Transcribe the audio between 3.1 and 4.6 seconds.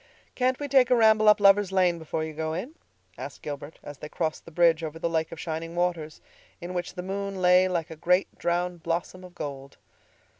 asked Gilbert as they crossed the